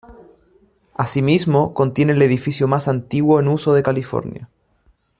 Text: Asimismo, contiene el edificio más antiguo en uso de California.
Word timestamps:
Asimismo, 0.95 1.75
contiene 1.75 2.13
el 2.13 2.23
edificio 2.23 2.67
más 2.67 2.87
antiguo 2.87 3.39
en 3.39 3.47
uso 3.47 3.71
de 3.75 3.83
California. 3.83 4.49